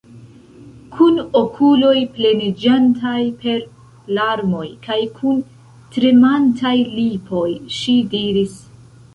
[0.93, 3.61] Kun okuloj pleniĝantaj per
[4.19, 5.45] larmoj kaj kun
[5.99, 7.47] tremetantaj lipoj
[7.81, 8.59] ŝi diris: